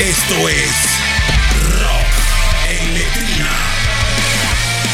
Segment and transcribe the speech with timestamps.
[0.00, 1.00] Esto es
[1.82, 3.50] Rock en Letrina,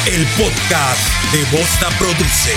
[0.07, 2.55] el podcast de Bosta Produce.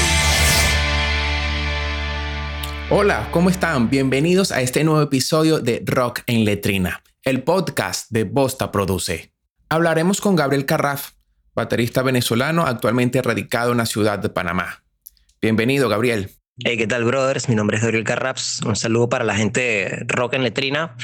[2.90, 3.90] Hola, ¿cómo están?
[3.90, 9.34] Bienvenidos a este nuevo episodio de Rock en Letrina, el podcast de Bosta Produce.
[9.68, 11.12] Hablaremos con Gabriel Carraf,
[11.54, 14.86] baterista venezolano actualmente radicado en la ciudad de Panamá.
[15.42, 16.32] Bienvenido, Gabriel.
[16.64, 17.50] Hey, ¿qué tal, brothers?
[17.50, 18.62] Mi nombre es Gabriel Carraps.
[18.66, 20.96] Un saludo para la gente de Rock en Letrina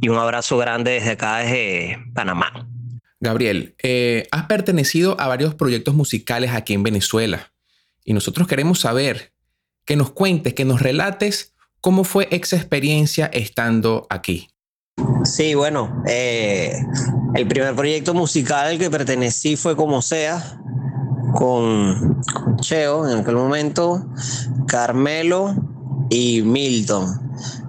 [0.00, 2.68] y un abrazo grande desde acá, desde Panamá.
[3.18, 7.52] Gabriel, eh, has pertenecido a varios proyectos musicales aquí en Venezuela
[8.04, 9.32] y nosotros queremos saber
[9.84, 14.50] que nos cuentes, que nos relates cómo fue esa experiencia estando aquí.
[15.24, 16.80] Sí, bueno, eh,
[17.34, 20.60] el primer proyecto musical al que pertenecí fue Como Sea,
[21.34, 22.22] con,
[22.60, 24.06] Cheo en aquel momento,
[24.66, 25.54] Carmelo
[26.10, 27.06] y Milton.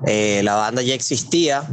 [0.05, 1.63] Eh, la banda ya existía,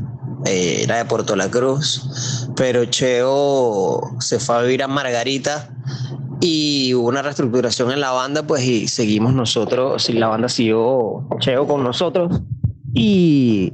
[0.47, 5.71] eh, era de Puerto La Cruz, pero Cheo se fue a vivir a Margarita
[6.41, 11.67] y hubo una reestructuración en la banda, pues y seguimos nosotros, la banda siguió Cheo
[11.67, 12.43] con nosotros.
[12.97, 13.73] Y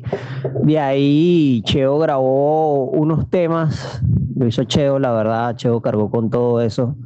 [0.62, 4.00] de ahí Cheo grabó unos temas,
[4.34, 6.96] lo hizo Cheo, la verdad, Cheo cargó con todo eso.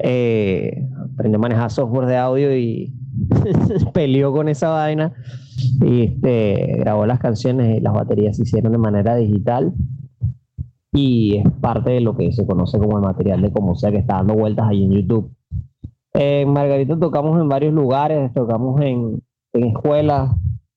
[0.00, 2.92] Eh, aprendió a manejar software de audio y
[3.92, 5.12] peleó con esa vaina
[5.80, 9.72] y este, grabó las canciones y las baterías se hicieron de manera digital
[10.92, 13.98] y es parte de lo que se conoce como el material de como sea que
[13.98, 15.30] está dando vueltas ahí en YouTube.
[16.14, 20.30] En Margarita tocamos en varios lugares, tocamos en, en escuelas,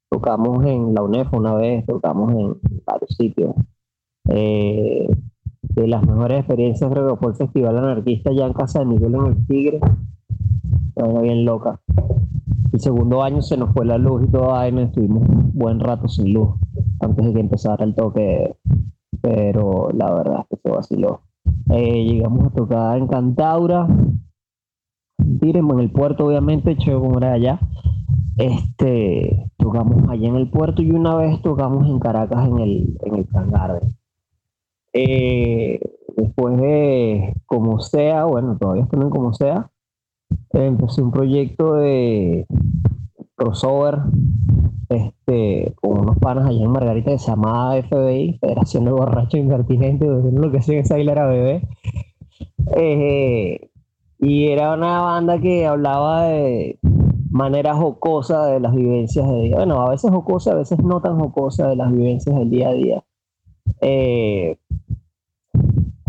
[0.09, 3.55] tocamos en la UNEF una vez, tocamos en varios sitios.
[4.29, 5.07] Eh,
[5.61, 9.15] de las mejores experiencias creo que fue el Festival Anarquista ya en Casa de Miguel
[9.15, 9.79] en el Tigre.
[10.95, 11.79] Una bien loca.
[12.71, 16.07] El segundo año se nos fue la luz y todo y estuvimos un buen rato
[16.07, 16.49] sin luz
[16.99, 18.55] antes de que empezara el toque,
[19.21, 21.21] pero la verdad es que se vaciló.
[21.71, 23.87] Eh, llegamos a tocar en Cantaura,
[25.21, 26.77] Diremos en el puerto, obviamente,
[27.17, 27.59] era allá.
[28.37, 33.15] Este, tocamos allá en el puerto y una vez tocamos en Caracas en el, en
[33.15, 33.27] el
[34.93, 35.79] eh,
[36.15, 39.69] después de como sea, bueno, todavía estoy en como sea,
[40.51, 42.47] empecé un proyecto de
[43.39, 43.99] crossover
[44.89, 50.07] este, con unos panas allá en Margarita que se llamaba FBI, Federación de Borrachos Impertinentes,
[50.07, 51.67] lo que hacía es bailar a bebé.
[52.75, 53.69] Eh,
[54.19, 56.77] y era una banda que hablaba de
[57.29, 59.55] manera jocosa de las vivencias de día.
[59.55, 62.73] Bueno, a veces jocosa, a veces no tan jocosa de las vivencias del día a
[62.73, 63.03] día.
[63.81, 64.57] Eh,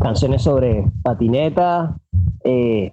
[0.01, 2.01] canciones sobre patineta,
[2.43, 2.91] eh,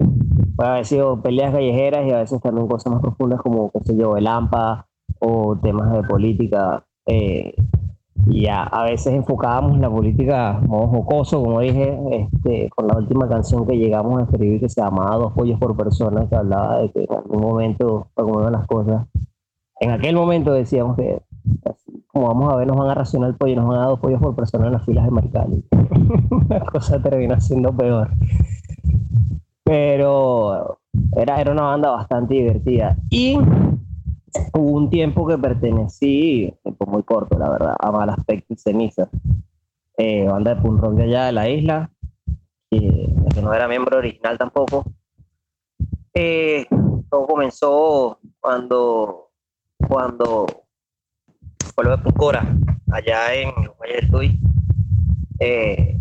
[0.57, 3.95] puede haber sido peleas callejeras y a veces también cosas más profundas como, qué sé
[3.95, 4.88] yo, el AMPA
[5.19, 6.84] o temas de política.
[7.06, 7.56] Eh,
[8.25, 12.97] y a, a, veces enfocábamos en la política modo jocoso, como dije, este, con la
[12.97, 16.79] última canción que llegamos a escribir que se llamaba Dos pollos por persona, que hablaba
[16.81, 19.06] de que en algún momento, como iban las cosas,
[19.79, 21.22] en aquel momento decíamos que
[22.07, 24.00] como vamos a ver, nos van a racionar el pollo, nos van a dar dos
[24.00, 25.63] pollos por persona en las filas de Marcali.
[26.50, 28.09] la cosa termina siendo peor.
[29.67, 30.79] Pero
[31.17, 32.95] era, era una banda bastante divertida.
[33.09, 33.38] Y
[34.53, 39.09] hubo un tiempo que pertenecí, tiempo muy corto, la verdad, a Mal Aspecto y Ceniza,
[39.97, 41.91] eh, banda de punk rock de allá de la isla,
[42.72, 44.85] que, no era miembro original tampoco.
[46.13, 46.66] Eh,
[47.09, 49.31] todo comenzó cuando,
[49.85, 50.45] cuando
[51.75, 52.57] pueblo de Pucora,
[52.89, 54.39] allá en Valle del Tuy,
[55.39, 55.99] eh,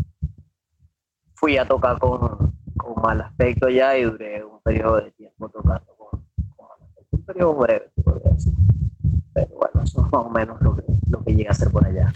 [1.35, 2.56] fui a tocar con,
[2.87, 6.21] con mal aspecto ya y duré un periodo de tiempo tocando con,
[6.59, 7.91] mal aspecto, un periodo breve.
[9.35, 11.87] Pero bueno, eso es más o menos lo que, lo que llega a ser por
[11.87, 12.13] allá.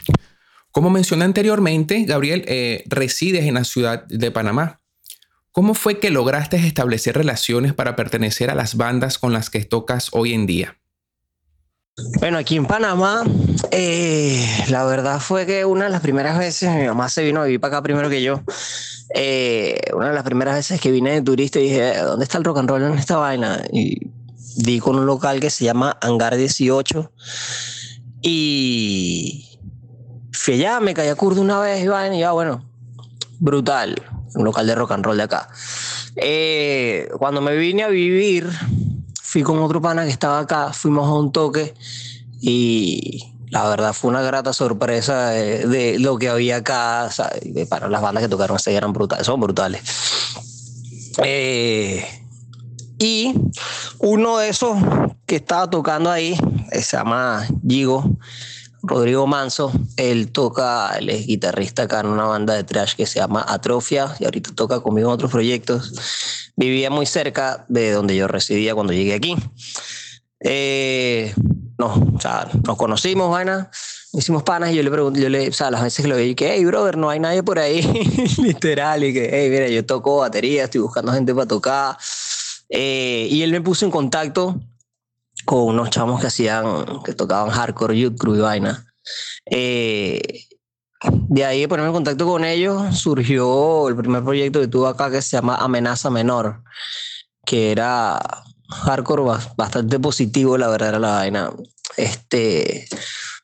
[0.70, 4.81] Como mencioné anteriormente, Gabriel, eh, resides en la ciudad de Panamá.
[5.53, 10.10] ¿Cómo fue que lograste establecer relaciones para pertenecer a las bandas con las que tocas
[10.12, 10.80] hoy en día?
[12.19, 13.25] Bueno, aquí en Panamá,
[13.71, 17.44] eh, la verdad fue que una de las primeras veces, mi mamá se vino a
[17.44, 18.43] vivir para acá primero que yo.
[19.14, 22.44] Eh, una de las primeras veces que vine de turista y dije, ¿dónde está el
[22.44, 23.62] rock and roll en esta vaina?
[23.73, 24.11] Y
[24.56, 27.12] di con un local que se llama Hangar 18
[28.23, 29.59] y
[30.32, 32.64] fui allá, me caí a curdo una vez y vaina y ya, bueno,
[33.38, 34.00] brutal,
[34.35, 35.49] un local de rock and roll de acá.
[36.17, 38.49] Eh, cuando me vine a vivir,
[39.31, 41.73] fui con otro pana que estaba acá, fuimos a un toque
[42.41, 47.09] y la verdad fue una grata sorpresa de, lo que había acá.
[47.69, 49.82] para las bandas que tocaron ese eran brutales, son brutales.
[51.23, 52.05] Eh,
[52.99, 53.32] y
[54.00, 54.77] uno de esos
[55.27, 56.37] que estaba tocando ahí,
[56.73, 58.19] eh, se llama Gigo,
[58.82, 59.73] Rodrigo Manso.
[59.97, 64.15] Él toca, él es guitarrista acá en una banda de trash que se llama Atrofia
[64.19, 66.53] y ahorita toca conmigo en otros proyectos.
[66.56, 69.37] Vivía muy cerca de donde yo residía cuando llegué aquí.
[70.41, 71.35] Eh,
[71.79, 73.71] no, o sea, nos conocimos, vaina,
[74.12, 76.35] hicimos panas y yo le pregunté, yo le, o sea, las veces que lo vi,
[76.35, 77.83] que, hey, brother, no hay nadie por ahí,
[78.38, 81.97] literal, y que, hey, mira, yo toco batería, estoy buscando gente para tocar.
[82.69, 84.61] Eh, y él me puso en contacto
[85.44, 88.87] con unos chamos que hacían, que tocaban hardcore, youth crew y vaina.
[89.46, 90.46] Eh,
[91.02, 95.22] de ahí ponerme en contacto con ellos surgió el primer proyecto que tuve acá que
[95.22, 96.62] se llama Amenaza Menor,
[97.46, 98.20] que era
[98.69, 99.22] hardcore
[99.56, 101.50] bastante positivo, la verdad era la vaina.
[101.96, 102.87] Este,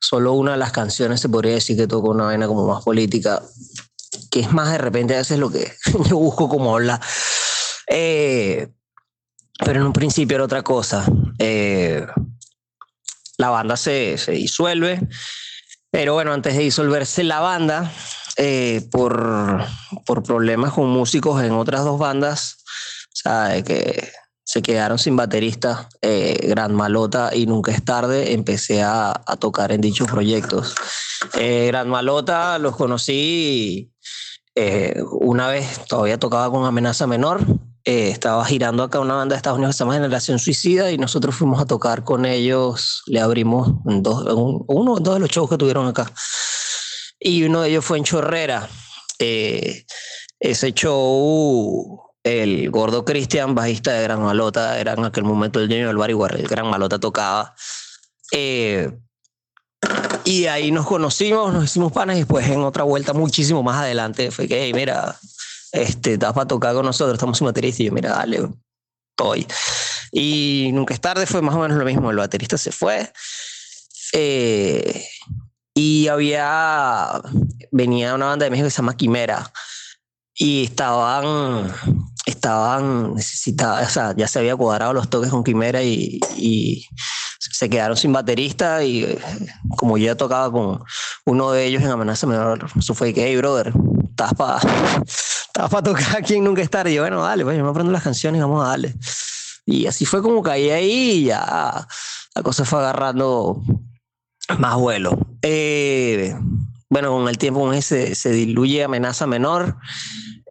[0.01, 3.43] solo una de las canciones se podría decir que tocó una vaina como más política,
[4.31, 5.73] que es más de repente a veces lo que
[6.09, 7.01] yo busco como hablar.
[7.89, 8.69] Eh,
[9.65, 11.05] pero en un principio era otra cosa.
[11.39, 12.07] Eh,
[13.39, 15.01] la banda se, se, disuelve,
[15.91, 17.93] pero bueno, antes de disolverse la banda,
[18.39, 19.65] eh, por,
[20.05, 22.59] por problemas con músicos en otras dos bandas,
[23.13, 24.13] sea, que
[24.45, 29.73] se quedaron sin baterista, eh, Gran Malota y Nunca es tarde, empecé a, a tocar
[29.73, 30.75] en dichos proyectos.
[31.35, 33.91] Eh, Gran Malota los conocí
[35.21, 37.45] una vez, todavía tocaba con Amenaza Menor,
[37.87, 40.99] eh, estaba girando acá una banda de Estados Unidos que se llama Generación Suicida y
[40.99, 45.57] nosotros fuimos a tocar con ellos, le abrimos uno o dos de los shows que
[45.57, 46.13] tuvieron acá.
[47.21, 48.69] Y uno de ellos fue en Chorrera.
[49.21, 49.87] Eh,
[50.41, 55.87] ese show el gordo Cristian, bajista de Gran Malota, era en aquel momento el dueño
[55.87, 57.55] del bar igual, el Gran Malota tocaba.
[58.33, 58.91] Eh,
[60.25, 64.33] y ahí nos conocimos, nos hicimos panas y después en otra vuelta muchísimo más adelante
[64.33, 65.17] fue que, hey, mira,
[65.77, 68.49] este, para tocar con nosotros, estamos sin baterista y yo, mira, dale,
[69.11, 69.47] estoy.
[70.13, 73.13] Y nunca es tarde, fue más o menos lo mismo, el baterista se fue.
[74.13, 75.05] Eh,
[75.75, 77.21] y había,
[77.71, 79.53] venía una banda de México que se llama Quimera
[80.35, 81.73] y estaban
[82.27, 86.87] estaban necesitadas, o sea, ya se había cuadrado los toques con Quimera y, y,
[87.39, 89.19] se quedaron sin baterista y
[89.77, 90.83] como yo ya tocaba con
[91.25, 93.73] uno de ellos en Amenaza Menor, eso fue que, hey, brother,
[94.17, 94.33] estás
[95.53, 96.89] para pa tocar quien nunca estar.
[96.89, 98.95] Y yo, bueno, dale, pues yo me aprendo las canciones vamos a darle.
[99.67, 101.87] Y así fue como caí ahí y ya
[102.35, 103.63] la cosa fue agarrando
[104.59, 105.19] más vuelo.
[105.43, 106.35] Eh,
[106.89, 109.77] bueno, con el tiempo se, se diluye Amenaza Menor.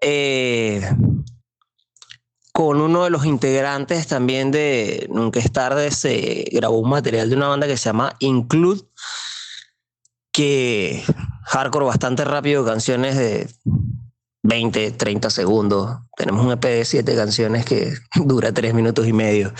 [0.01, 0.87] Eh,
[2.51, 7.35] con uno de los integrantes también de Nunca es tarde se grabó un material de
[7.35, 8.81] una banda que se llama Include,
[10.35, 11.01] que
[11.43, 13.47] hardcore bastante rápido, canciones de
[14.43, 15.97] 20, 30 segundos.
[16.17, 19.53] Tenemos un EP de 7 canciones que dura 3 minutos y medio,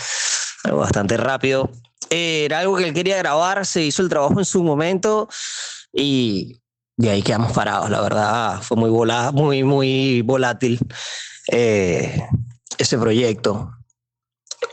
[0.64, 1.70] algo bastante rápido.
[2.10, 5.30] Era algo que él quería grabar, se hizo el trabajo en su momento
[5.94, 6.60] y
[6.98, 10.78] de ahí quedamos parados, la verdad, fue muy, volá, muy, muy volátil.
[11.50, 12.22] Eh,
[12.76, 13.70] ese proyecto.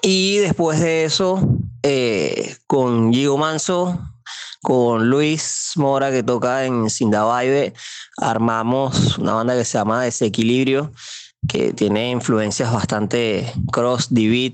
[0.01, 1.40] Y después de eso,
[1.84, 4.00] eh, con Gigo Manso,
[4.62, 7.74] con Luis Mora, que toca en Sindabaibe,
[8.18, 10.92] armamos una banda que se llama Desequilibrio,
[11.48, 14.54] que tiene influencias bastante cross, beat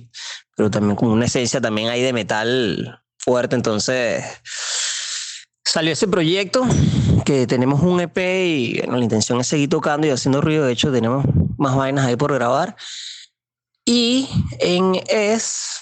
[0.59, 3.55] pero también con una esencia también hay de metal fuerte.
[3.55, 4.25] Entonces
[5.63, 6.67] salió ese proyecto,
[7.23, 10.65] que tenemos un EP y bueno, la intención es seguir tocando y haciendo ruido.
[10.65, 11.23] De hecho, tenemos
[11.57, 12.75] más vainas ahí por grabar.
[13.85, 14.27] Y
[14.59, 15.81] en Es,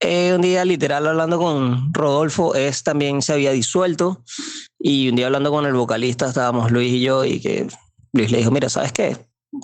[0.00, 4.22] eh, un día literal hablando con Rodolfo, Es también se había disuelto.
[4.78, 7.66] Y un día hablando con el vocalista, estábamos Luis y yo, y que
[8.12, 9.16] Luis le dijo: Mira, ¿sabes qué?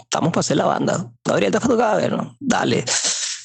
[0.02, 1.12] Estamos para hacer la banda.
[1.24, 2.36] Gabriel, te tocado ver, ¿no?
[2.40, 2.84] Dale.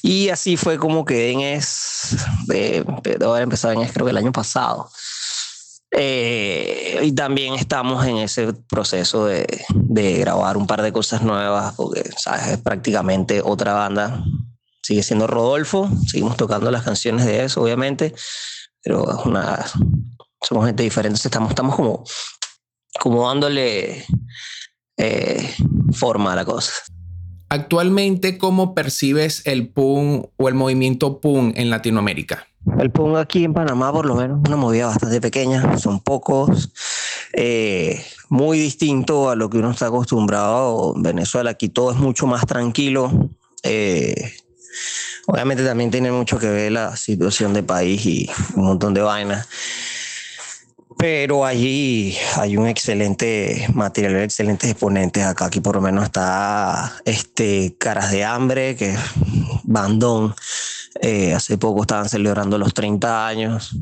[0.02, 4.10] Y así fue como que en Es, de, de haber empezado en Es, creo que
[4.10, 4.90] el año pasado.
[5.94, 11.74] Eh, y también estamos en ese proceso de, de, grabar un par de cosas nuevas,
[11.74, 12.48] porque ¿sabes?
[12.48, 14.24] es prácticamente otra banda.
[14.82, 18.14] Sigue siendo Rodolfo, seguimos tocando las canciones de eso, obviamente,
[18.82, 19.64] pero es una,
[20.40, 22.04] somos gente diferente, estamos, estamos como,
[22.98, 24.04] como dándole
[24.96, 25.54] eh,
[25.92, 26.72] forma a la cosa.
[27.48, 32.48] Actualmente, ¿cómo percibes el PUN o el movimiento PUN en Latinoamérica?
[32.78, 36.72] El PUN aquí en Panamá, por lo menos, una movida bastante pequeña, son pocos,
[37.32, 41.50] eh, muy distinto a lo que uno está acostumbrado en Venezuela.
[41.50, 43.30] Aquí todo es mucho más tranquilo.
[43.64, 44.32] Eh,
[45.26, 49.48] obviamente también tiene mucho que ver la situación del país y un montón de vainas.
[50.98, 55.24] Pero allí hay un excelente material, excelentes exponentes.
[55.24, 59.00] Acá aquí por lo menos está este Caras de Hambre, que es
[59.64, 60.34] bandón.
[61.02, 63.76] Eh, hace poco estaban celebrando los 30 años,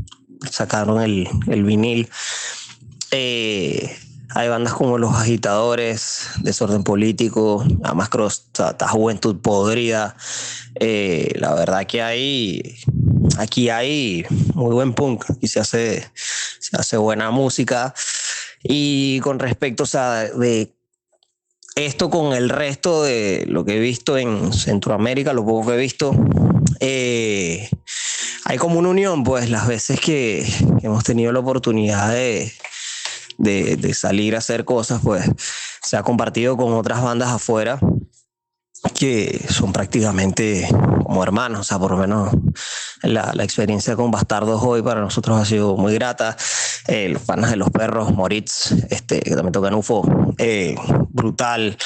[0.50, 2.08] sacaron el, el vinil.
[3.10, 3.94] Eh,
[4.32, 8.46] hay bandas como Los Agitadores, Desorden Político, además Cross,
[8.90, 10.16] Juventud Podrida.
[10.76, 12.76] Eh, la verdad que hay,
[13.38, 14.24] aquí hay
[14.54, 17.92] muy buen punk, y se hace, se hace buena música.
[18.62, 20.72] Y con respecto, a de
[21.74, 25.80] esto con el resto de lo que he visto en Centroamérica, lo poco que he
[25.80, 26.12] visto,
[26.78, 27.68] eh,
[28.44, 30.46] hay como una unión, pues las veces que
[30.82, 32.52] hemos tenido la oportunidad de,
[33.38, 35.24] de, salir a hacer cosas, pues
[35.82, 37.80] se ha compartido con otras bandas afuera
[38.94, 40.66] que son prácticamente
[41.04, 42.32] como hermanos, o sea, por lo menos
[43.02, 46.36] la, la experiencia con Bastardos hoy para nosotros ha sido muy grata.
[46.86, 50.04] Eh, los panas de los perros, Moritz, este, que también tocan UFO,
[50.38, 50.76] eh,
[51.10, 51.76] brutal.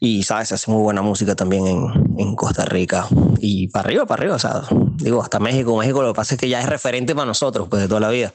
[0.00, 0.52] Y, ¿sabes?
[0.52, 3.06] Hace muy buena música también en, en, Costa Rica.
[3.38, 4.62] Y para arriba, para arriba, o sea,
[4.96, 5.76] digo, hasta México.
[5.76, 8.10] México lo que pasa es que ya es referente para nosotros, pues de toda la
[8.10, 8.32] vida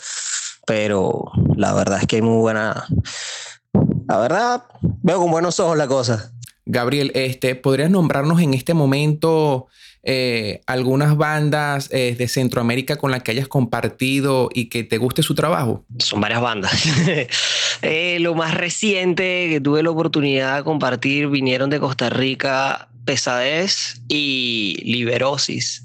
[0.66, 2.88] pero la verdad es que hay muy buena.
[4.08, 6.32] La verdad, veo con buenos ojos la cosa.
[6.66, 9.68] Gabriel, este, ¿podrías nombrarnos en este momento
[10.04, 15.22] eh, algunas bandas eh, de Centroamérica con las que hayas compartido y que te guste
[15.22, 15.86] su trabajo?
[16.00, 16.72] Son varias bandas.
[17.84, 24.02] Eh, lo más reciente que tuve la oportunidad de compartir vinieron de Costa Rica Pesadez
[24.08, 25.84] y Liberosis.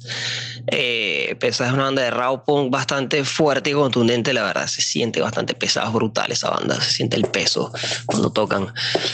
[0.69, 4.69] Eh, Pesadez es una banda de raw punk bastante fuerte y contundente, la verdad.
[4.69, 6.81] Se siente bastante pesado, brutal esa banda.
[6.81, 7.73] Se siente el peso
[8.05, 8.73] cuando tocan.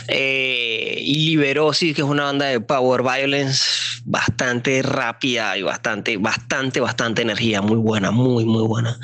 [0.08, 3.64] Eh, y Liberosis, que es una banda de power violence
[4.04, 7.62] bastante rápida y bastante, bastante, bastante energía.
[7.62, 8.98] Muy buena, muy, muy buena.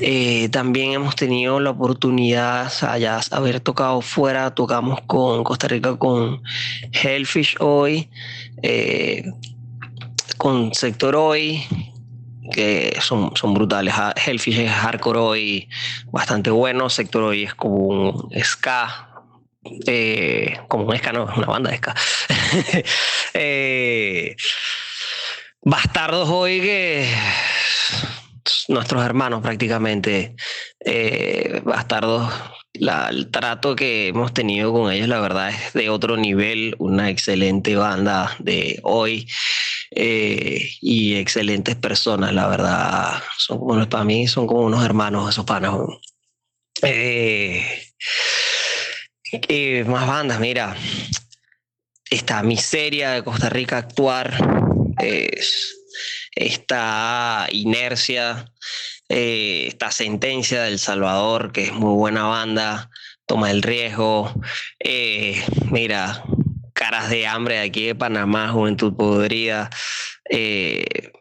[0.00, 4.54] Eh, también hemos tenido la oportunidad allá haber tocado fuera.
[4.54, 6.42] Tocamos con Costa Rica con
[6.92, 8.10] Hellfish hoy.
[8.62, 9.24] Eh,
[10.38, 11.64] con Sector Hoy,
[12.52, 13.94] que son, son brutales.
[14.26, 15.68] Hellfish es hardcore hoy
[16.06, 16.90] bastante bueno.
[16.90, 19.10] Sector Hoy es como un ska.
[19.86, 21.94] Eh, como un ska, no, es una banda de ska.
[23.34, 24.36] eh,
[25.62, 27.08] Bastardos hoy que
[28.68, 30.36] nuestros hermanos prácticamente.
[30.80, 32.30] Eh, bastardos
[32.74, 36.74] el trato que hemos tenido con ellos, la verdad, es de otro nivel.
[36.78, 39.28] Una excelente banda de hoy
[39.92, 43.22] eh, y excelentes personas, la verdad.
[43.38, 45.72] Son como, para mí son como unos hermanos esos panas.
[46.82, 47.64] Eh,
[49.86, 50.76] más bandas, mira.
[52.10, 54.36] Esta miseria de Costa Rica actuar.
[56.36, 58.52] esta inercia
[59.16, 62.90] eh, esta sentencia del Salvador, que es muy buena banda,
[63.26, 64.34] toma el riesgo.
[64.80, 65.40] Eh,
[65.70, 66.24] mira,
[66.72, 69.70] caras de hambre de aquí de Panamá, Juventud Podrida.
[70.28, 71.12] Eh,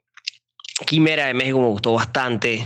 [0.88, 2.66] Quimera de México me gustó bastante.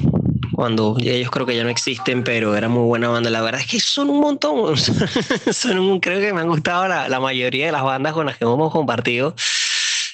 [0.53, 3.29] Cuando ellos creo que ya no existen, pero era muy buena banda.
[3.29, 4.77] La verdad es que son un montón.
[5.51, 8.45] son creo que me han gustado la, la mayoría de las bandas con las que
[8.45, 9.35] hemos compartido.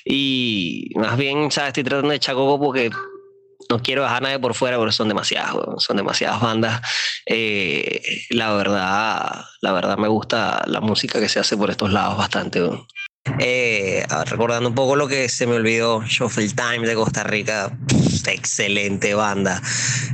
[0.05, 1.67] Y más bien, ¿sabes?
[1.67, 2.89] Estoy tratando de echar coco porque
[3.73, 6.81] no quiero dejar nadie por fuera, pero son demasiadas, son demasiadas bandas.
[7.25, 12.15] Eh, la verdad, la verdad me gusta la música que se hace por estos lados
[12.15, 12.61] bastante.
[13.39, 17.75] Eh, recordando un poco lo que se me olvidó, Shuffle Time de Costa Rica,
[18.27, 19.59] excelente banda.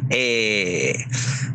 [0.09, 0.95] Eh,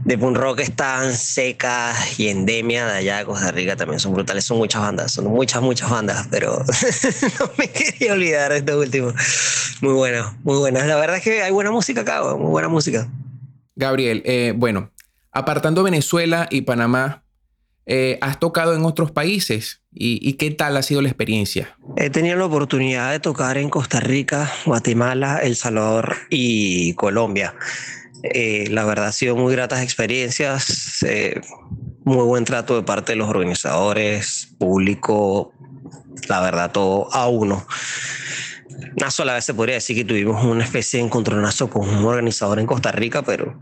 [0.05, 4.45] de punk rock están Seca y Endemia de allá de Costa Rica también son brutales,
[4.45, 6.63] son muchas bandas, son muchas, muchas bandas, pero
[7.41, 9.15] no me quería olvidar de esto último.
[9.81, 10.87] Muy bueno, muy buenas.
[10.87, 13.09] La verdad es que hay buena música acá, muy buena música.
[13.77, 14.91] Gabriel, eh, bueno,
[15.33, 17.25] apartando Venezuela y Panamá,
[17.87, 19.83] eh, ¿Has tocado en otros países?
[19.93, 21.77] ¿Y, qué tal ha sido la experiencia?
[21.97, 27.55] He tenido la oportunidad de tocar en Costa Rica, Guatemala, El Salvador y Colombia.
[28.23, 31.41] Eh, la verdad ha sido muy gratas experiencias, eh,
[32.05, 35.53] muy buen trato de parte de los organizadores, público,
[36.29, 37.67] la verdad todo a uno.
[38.97, 42.59] Una sola vez se podría decir que tuvimos una especie de encontronazo con un organizador
[42.59, 43.59] en Costa Rica, pero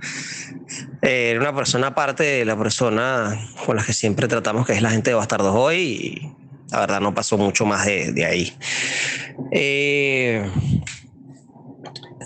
[1.03, 4.83] eh, era una persona aparte de la persona con la que siempre tratamos, que es
[4.83, 6.33] la gente de Bastardos hoy, y
[6.71, 8.53] la verdad no pasó mucho más de, ahí.
[9.51, 10.49] Eh,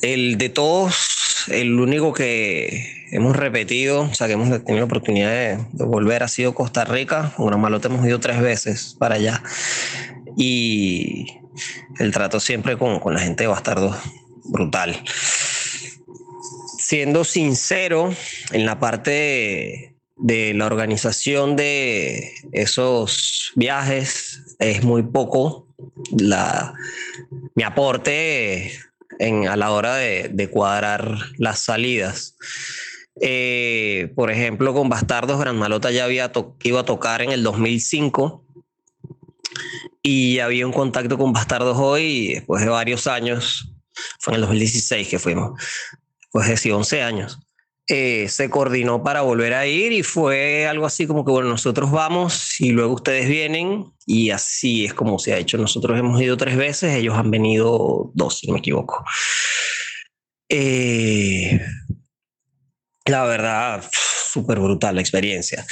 [0.02, 5.30] el de todos, el único que hemos repetido, o sea, que hemos tenido la oportunidad
[5.30, 7.32] de, volver ha sido Costa Rica.
[7.36, 9.42] Con Gran Malote hemos ido tres veces para allá.
[10.36, 11.38] Y
[11.98, 13.96] el trato siempre con, con la gente de Bastardos,
[14.44, 15.02] brutal
[16.86, 18.14] siendo sincero,
[18.52, 25.66] en la parte de, la organización de esos viajes es muy poco
[27.56, 28.72] mi aporte
[29.20, 32.36] a la hora de, cuadrar las salidas.
[33.20, 36.30] Eh, por ejemplo, con Bastardos, Gran Malota ya había
[36.62, 38.45] ido a tocar en el 2005
[40.06, 43.72] y había un contacto con Bastardos hoy después de varios años,
[44.20, 45.60] fue en el 2016 que fuimos,
[46.20, 47.40] después de 11 años.
[47.88, 51.90] Eh, se coordinó para volver a ir y fue algo así como que, bueno, nosotros
[51.90, 55.58] vamos y luego ustedes vienen y así es como se ha hecho.
[55.58, 59.04] Nosotros hemos ido tres veces, ellos han venido dos, si no me equivoco.
[60.48, 61.60] Eh,
[63.06, 65.66] la verdad, súper brutal la experiencia.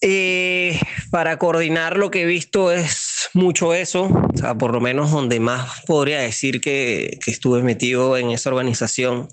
[0.00, 0.78] Eh,
[1.10, 5.40] para coordinar lo que he visto es mucho eso, o sea, por lo menos donde
[5.40, 9.28] más podría decir que, que estuve metido en esa organización.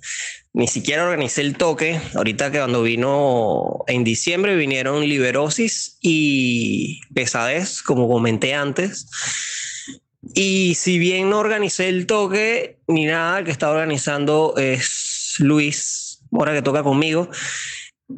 [0.54, 2.00] Ni siquiera organicé el toque.
[2.16, 9.08] Ahorita que cuando vino en diciembre vinieron Liberosis y Pesadez, como comenté antes.
[10.34, 16.54] Y si bien no organicé el toque ni nada, que está organizando es Luis, ahora
[16.54, 17.30] que toca conmigo.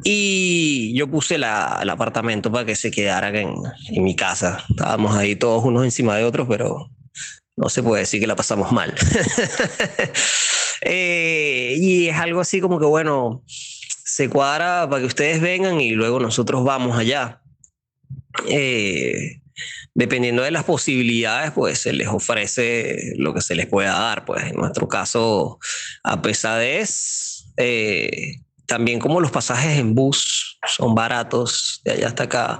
[0.04, 3.54] Y yo puse la, el apartamento para que se quedara en,
[3.88, 4.64] en, mi casa.
[4.68, 6.90] Estábamos ahí todos unos encima de otros, pero
[7.56, 8.94] no se puede decir que la pasamos mal.
[10.82, 15.90] eh, y es algo así como que, bueno, se cuadra para que ustedes vengan y
[15.92, 17.42] luego nosotros vamos allá.
[18.46, 19.40] Eh,
[19.94, 24.24] dependiendo de las posibilidades, pues se les ofrece lo que se les pueda dar.
[24.24, 25.58] Pues en nuestro caso,
[26.04, 28.36] a pesadez, eh,
[28.68, 32.58] también como los pasajes en bus son baratos de allá hasta acá,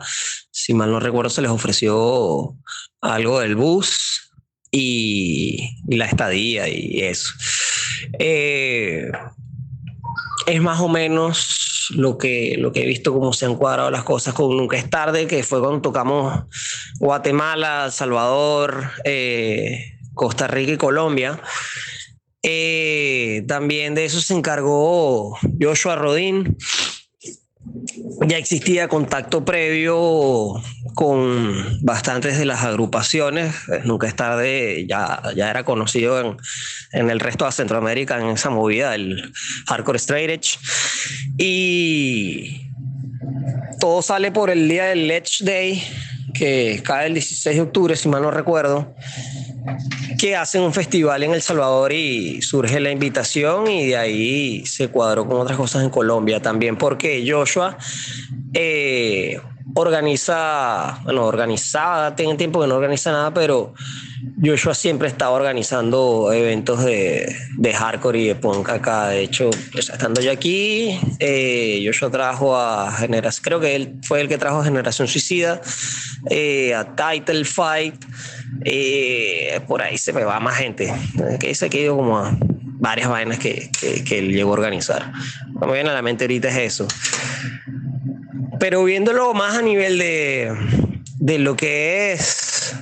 [0.50, 2.56] si mal no recuerdo, se les ofreció
[3.02, 4.32] algo del bus
[4.70, 7.30] y, la estadía y eso.
[8.18, 9.10] Eh,
[10.46, 14.04] es más o menos lo que, lo que he visto cómo se han cuadrado las
[14.04, 16.44] cosas con Nunca es tarde, que fue cuando tocamos
[17.00, 21.40] Guatemala, Salvador, eh, Costa Rica y Colombia.
[22.42, 26.56] Eh, también de eso se encargó Joshua Rodín.
[28.26, 30.54] Ya existía contacto previo
[30.94, 33.54] con bastantes de las agrupaciones.
[33.84, 36.36] Nunca es tarde, ya, ya era conocido en,
[36.92, 39.32] en el resto de Centroamérica en esa movida, el
[39.66, 40.58] Hardcore Straight Edge.
[41.36, 42.70] Y
[43.80, 45.82] todo sale por el día del Edge Day,
[46.34, 48.94] que cae el 16 de octubre, si mal no recuerdo
[50.18, 54.88] que hacen un festival en El Salvador y surge la invitación y de ahí se
[54.88, 57.76] cuadró con otras cosas en Colombia también, porque Joshua
[58.54, 59.40] eh,
[59.74, 63.74] organiza, bueno, organizaba, tiene tiempo que no organiza nada, pero
[64.42, 69.08] Joshua siempre estaba organizando eventos de, de hardcore y de punk acá.
[69.08, 74.20] De hecho, pues, estando yo aquí, eh, Joshua trajo a Generación, creo que él fue
[74.20, 75.60] el que trajo a Generación Suicida,
[76.30, 77.94] eh, a Title Fight,
[78.64, 80.92] eh, por ahí se me va más gente.
[81.40, 82.36] Que dice que he ido como a
[82.80, 85.12] varias vainas que, que, que él llegó a organizar.
[85.60, 86.88] Lo me viene a la mente ahorita es eso.
[88.58, 90.52] Pero viéndolo más a nivel de,
[91.18, 92.74] de lo que es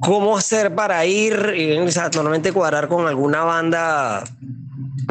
[0.00, 1.76] cómo hacer para ir y
[2.14, 4.24] normalmente cuadrar con alguna banda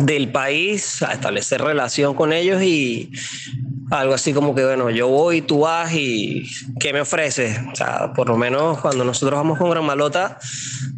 [0.02, 3.12] del país, a establecer relación con ellos y
[3.92, 7.58] algo así como que, bueno, yo voy, tú vas y ¿qué me ofreces?
[7.72, 10.40] O sea, por lo menos cuando nosotros vamos con Gran Malota,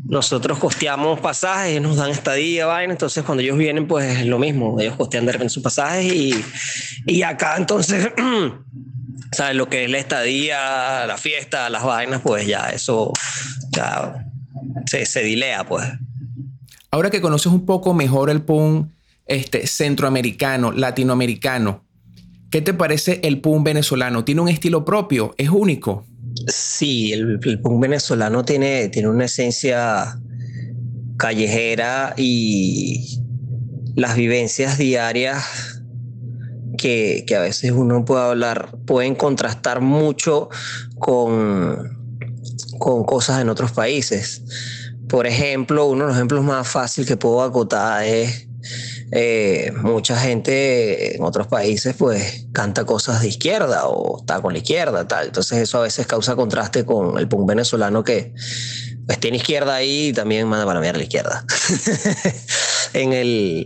[0.06, 4.80] nosotros costeamos pasajes, nos dan estadía, vaina, entonces cuando ellos vienen, pues es lo mismo,
[4.80, 6.43] ellos costean de repente sus pasajes y,
[7.06, 8.12] y acá entonces...
[9.32, 9.56] ¿sabes?
[9.56, 13.13] Lo que es la estadía, la fiesta, las vainas, pues ya eso
[13.71, 14.25] ya
[14.86, 15.86] se, se dilea, pues.
[16.91, 18.89] Ahora que conoces un poco mejor el punk
[19.28, 21.86] este, centroamericano, latinoamericano,
[22.50, 24.26] ¿qué te parece el punk venezolano?
[24.26, 25.34] ¿Tiene un estilo propio?
[25.38, 26.06] ¿Es único?
[26.48, 30.20] Sí, el, el punk venezolano tiene, tiene una esencia
[31.18, 33.22] callejera y
[33.96, 35.82] las vivencias diarias
[36.78, 40.50] que, que, a veces uno puede hablar, pueden contrastar mucho
[40.98, 42.00] con,
[42.80, 44.44] con cosas en otros países.
[45.10, 48.49] Por ejemplo, uno de los ejemplos más fáciles que puedo acotar es
[49.12, 54.60] eh, mucha gente en otros países pues canta cosas de izquierda o está con la
[54.60, 55.28] izquierda, tal.
[55.28, 58.34] Entonces eso a veces causa contraste con el punk venezolano que
[59.08, 61.43] pues tiene izquierda ahí y también manda para a la izquierda.
[62.93, 63.65] en el,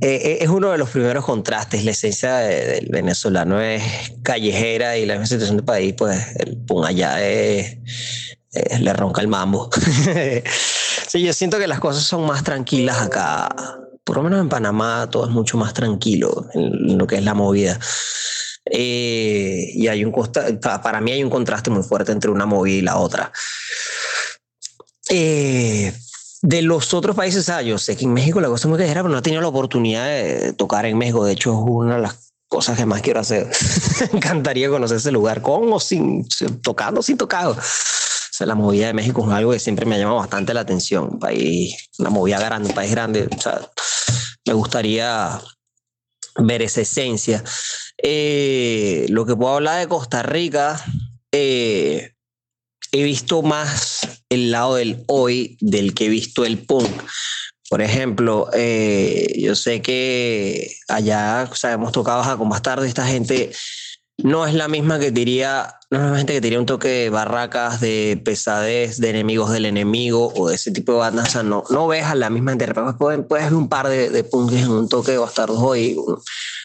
[0.00, 1.84] eh, es uno de los primeros contrastes.
[1.84, 3.82] La esencia de, del venezolano es
[4.22, 7.78] callejera y la situación del país, pues el pum allá es,
[8.78, 9.68] le ronca el mambo.
[11.08, 13.48] sí, yo siento que las cosas son más tranquilas acá.
[14.08, 17.34] Por lo menos en Panamá todo es mucho más tranquilo en lo que es la
[17.34, 17.78] movida.
[18.64, 20.14] Eh, y hay un
[20.62, 23.30] para mí hay un contraste muy fuerte entre una movida y la otra.
[25.10, 25.92] Eh,
[26.40, 29.02] de los otros países, ah, yo sé que en México la cosa es muy callejera,
[29.02, 31.26] pero no he tenido la oportunidad de tocar en México.
[31.26, 33.46] De hecho, es una de las cosas que más quiero hacer.
[34.12, 36.26] Me encantaría conocer ese lugar con o sin,
[36.62, 37.50] tocando, sin tocado.
[37.50, 37.60] O
[38.38, 41.08] sea, la movida de México es algo que siempre me ha llamado bastante la atención.
[41.12, 43.28] Un país, una movida grande, un país grande.
[43.36, 43.60] O sea,
[44.48, 45.38] me gustaría
[46.36, 47.44] ver esa esencia.
[48.02, 50.82] Eh, lo que puedo hablar de Costa Rica,
[51.32, 52.12] eh,
[52.92, 56.88] he visto más el lado del hoy del que he visto el punk.
[57.68, 63.52] Por ejemplo, eh, yo sé que allá, hemos tocado más tarde, esta gente
[64.18, 67.10] no es la misma que diría, no es la gente que diría un toque de
[67.10, 71.36] barracas, de pesadez, de enemigos del enemigo o de ese tipo de bandas.
[71.36, 72.66] O no, no ves a la misma gente.
[72.98, 75.96] Puedes, puedes ver un par de, de en un toque de bastardos hoy,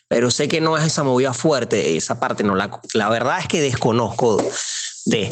[0.08, 2.56] pero sé que no es esa movida fuerte, esa parte no.
[2.56, 4.44] La, la verdad es que desconozco
[5.06, 5.30] de.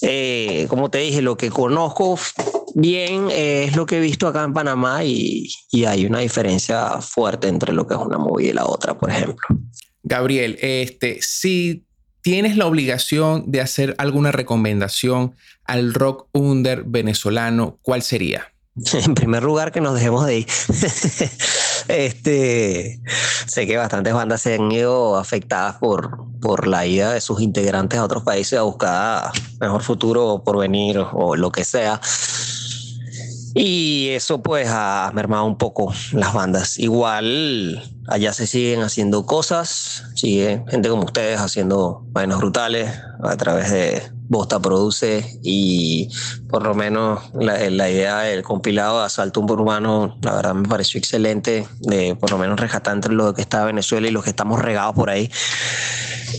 [0.00, 2.18] Eh, como te dije, lo que conozco
[2.74, 7.48] bien es lo que he visto acá en Panamá y, y, hay una diferencia fuerte
[7.48, 9.46] entre lo que es una movida y la otra, por ejemplo.
[10.04, 11.84] Gabriel, este, si
[12.20, 18.52] tienes la obligación de hacer alguna recomendación al rock under venezolano, ¿cuál sería?
[19.06, 20.46] En primer lugar, que nos dejemos de ir.
[21.88, 23.00] este,
[23.46, 27.98] sé que bastantes bandas se han ido afectadas por, por la ida de sus integrantes
[27.98, 32.00] a otros países a buscar mejor futuro, por venir o lo que sea.
[33.54, 36.78] Y eso pues ha mermado un poco las bandas.
[36.78, 42.90] Igual allá se siguen haciendo cosas, sigue gente como ustedes haciendo vainas brutales
[43.22, 46.08] a través de Bosta Produce y
[46.48, 50.98] por lo menos la, la idea del compilado de Asalto Urbano, la verdad me pareció
[50.98, 54.60] excelente, de por lo menos rescatar entre lo que está Venezuela y los que estamos
[54.60, 55.30] regados por ahí.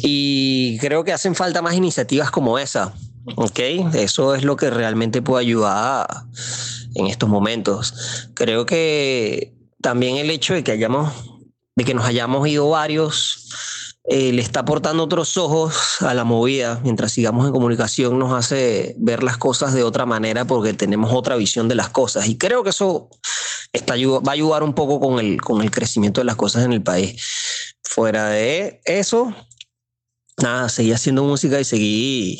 [0.02, 2.94] Y creo que hacen falta más iniciativas como esa,
[3.38, 3.60] ¿ok?
[3.94, 6.26] Eso es lo que realmente puede ayudar a
[6.96, 8.30] en estos momentos.
[8.34, 11.14] Creo que también el hecho de que hayamos,
[11.76, 13.50] de que nos hayamos ido varios,
[14.08, 16.80] eh, le está aportando otros ojos a la movida.
[16.84, 21.36] Mientras sigamos en comunicación, nos hace ver las cosas de otra manera porque tenemos otra
[21.36, 22.28] visión de las cosas.
[22.28, 23.10] Y creo que eso
[23.74, 26.74] está, va a ayudar un poco con el, con el crecimiento de las cosas en
[26.74, 27.76] el país.
[27.84, 29.34] Fuera de eso,
[30.38, 32.40] nada, seguir haciendo música y seguir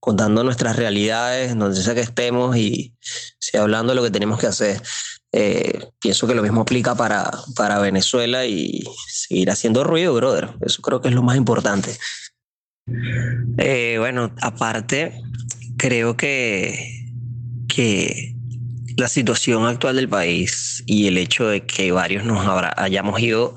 [0.00, 2.94] contando nuestras realidades, donde sea que estemos y
[3.50, 4.82] sí, hablando de lo que tenemos que hacer.
[5.32, 10.50] Eh, pienso que lo mismo aplica para, para Venezuela y seguir haciendo ruido, brother.
[10.64, 11.96] Eso creo que es lo más importante.
[13.58, 15.20] Eh, bueno, aparte,
[15.76, 17.04] creo que,
[17.68, 18.34] que
[18.96, 23.54] la situación actual del país y el hecho de que varios nos hayamos ido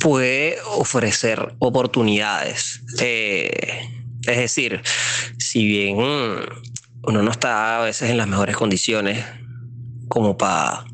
[0.00, 2.82] puede ofrecer oportunidades.
[3.00, 3.88] Eh,
[4.26, 4.82] es decir,
[5.38, 5.96] si bien
[7.06, 9.24] uno no está a veces en las mejores condiciones
[10.08, 10.84] como para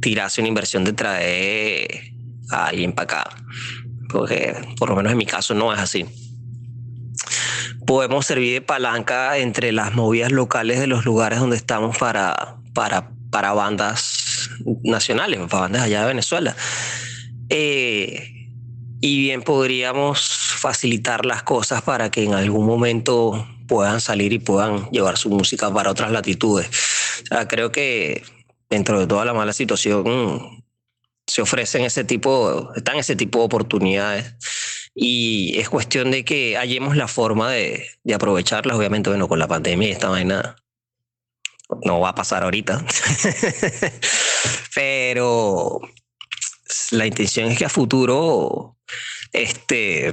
[0.00, 2.12] tirarse una inversión de traer
[2.50, 3.30] a alguien para acá,
[4.08, 6.06] porque por lo menos en mi caso no es así.
[7.86, 13.10] Podemos servir de palanca entre las movidas locales de los lugares donde estamos para, para,
[13.30, 14.50] para bandas
[14.82, 16.56] nacionales, para bandas allá de Venezuela.
[17.48, 18.32] Eh,
[19.00, 24.90] y bien podríamos facilitar las cosas para que en algún momento puedan salir y puedan
[24.90, 26.68] llevar su música para otras latitudes.
[27.48, 28.22] creo que
[28.68, 30.62] dentro de toda la mala situación
[31.26, 34.34] se ofrecen ese tipo, están ese tipo de oportunidades
[34.94, 38.76] y es cuestión de que hallemos la forma de, de aprovecharlas.
[38.76, 40.54] Obviamente, bueno, con la pandemia y esta vaina
[41.82, 42.84] no va a pasar ahorita,
[44.74, 45.80] pero
[46.90, 48.76] la intención es que a futuro
[49.32, 50.12] este,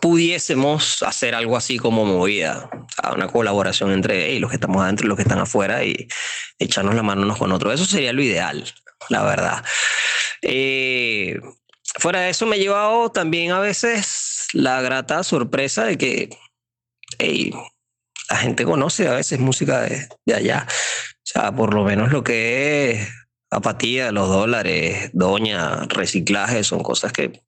[0.00, 2.68] pudiésemos hacer algo así como movida,
[3.14, 6.08] una colaboración entre los que estamos adentro y los que están afuera y
[6.58, 7.74] echarnos la mano unos con otros.
[7.74, 8.64] Eso sería lo ideal,
[9.08, 9.64] la verdad.
[10.42, 11.38] Eh,
[11.98, 16.30] fuera de eso me he llevado también a veces la grata sorpresa de que
[18.28, 20.66] la gente conoce a veces música de, de allá.
[20.68, 23.08] O sea, por lo menos lo que es
[23.50, 27.45] apatía, los dólares, doña, reciclaje, son cosas que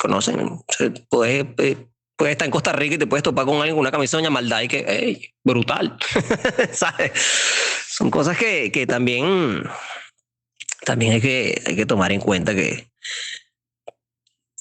[0.00, 0.60] conocen.
[1.08, 3.90] puedes, eh, puedes, estar en Costa Rica y te puedes topar con alguien con una
[3.90, 5.96] camisa maldad y que, hey, brutal.
[6.72, 7.12] ¿Sabes?
[7.88, 9.64] Son cosas que, que, también,
[10.84, 12.90] también hay que, hay que tomar en cuenta que,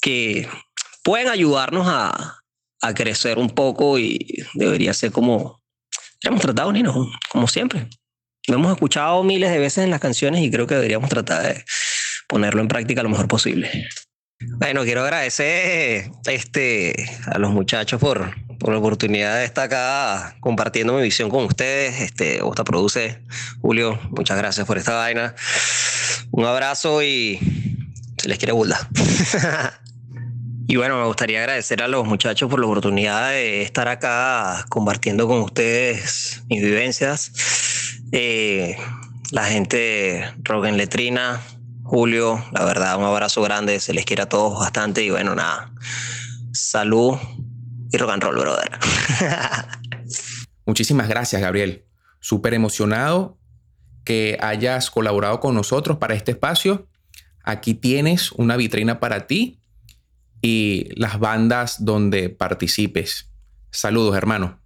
[0.01, 0.47] que
[1.03, 2.43] pueden ayudarnos a,
[2.81, 5.61] a crecer un poco y debería ser como
[6.21, 7.87] hemos tratado, Nino, como siempre.
[8.47, 11.65] Lo hemos escuchado miles de veces en las canciones y creo que deberíamos tratar de
[12.27, 13.87] ponerlo en práctica lo mejor posible.
[14.41, 20.93] Bueno, quiero agradecer este, a los muchachos por, por la oportunidad de estar acá compartiendo
[20.93, 22.01] mi visión con ustedes.
[22.01, 23.21] Este, Bosta Produce,
[23.61, 25.35] Julio, muchas gracias por esta vaina.
[26.31, 27.39] Un abrazo y
[28.17, 28.89] se les quiere bulda.
[30.67, 35.27] y bueno, me gustaría agradecer a los muchachos por la oportunidad de estar acá compartiendo
[35.27, 37.31] con ustedes mis vivencias.
[38.11, 38.75] Eh,
[39.31, 41.41] la gente Rock en Letrina,
[41.85, 45.71] Julio, la verdad, un abrazo grande, se les quiere a todos bastante y bueno, nada,
[46.51, 47.15] salud
[47.91, 48.71] y rock and roll, brother.
[50.65, 51.85] Muchísimas gracias, Gabriel.
[52.19, 53.37] Súper emocionado
[54.03, 56.87] que hayas colaborado con nosotros para este espacio.
[57.43, 59.61] Aquí tienes una vitrina para ti
[60.41, 63.29] y las bandas donde participes.
[63.69, 64.59] Saludos, hermano.